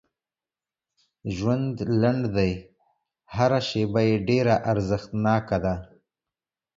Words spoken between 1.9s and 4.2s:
لنډ دی هر شیبه یې